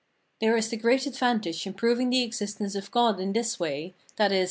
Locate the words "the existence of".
2.09-2.89